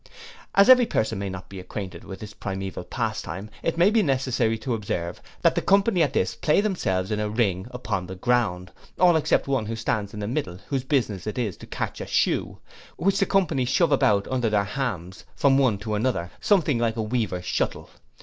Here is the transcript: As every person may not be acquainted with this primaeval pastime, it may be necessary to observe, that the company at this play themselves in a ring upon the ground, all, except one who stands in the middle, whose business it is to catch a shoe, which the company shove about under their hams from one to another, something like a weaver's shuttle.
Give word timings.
As 0.55 0.67
every 0.67 0.87
person 0.87 1.19
may 1.19 1.29
not 1.29 1.47
be 1.47 1.59
acquainted 1.59 2.03
with 2.05 2.21
this 2.21 2.33
primaeval 2.33 2.85
pastime, 2.85 3.51
it 3.61 3.77
may 3.77 3.91
be 3.91 4.01
necessary 4.01 4.57
to 4.57 4.73
observe, 4.73 5.21
that 5.43 5.53
the 5.53 5.61
company 5.61 6.01
at 6.01 6.11
this 6.13 6.33
play 6.35 6.59
themselves 6.59 7.11
in 7.11 7.19
a 7.19 7.29
ring 7.29 7.67
upon 7.69 8.07
the 8.07 8.15
ground, 8.15 8.71
all, 8.99 9.15
except 9.15 9.47
one 9.47 9.67
who 9.67 9.75
stands 9.75 10.11
in 10.11 10.19
the 10.19 10.27
middle, 10.27 10.57
whose 10.69 10.83
business 10.83 11.27
it 11.27 11.37
is 11.37 11.55
to 11.57 11.67
catch 11.67 12.01
a 12.01 12.07
shoe, 12.07 12.57
which 12.97 13.19
the 13.19 13.27
company 13.27 13.63
shove 13.63 13.91
about 13.91 14.27
under 14.29 14.49
their 14.49 14.63
hams 14.63 15.23
from 15.35 15.59
one 15.59 15.77
to 15.77 15.93
another, 15.93 16.31
something 16.39 16.79
like 16.79 16.95
a 16.95 17.03
weaver's 17.03 17.45
shuttle. 17.45 17.91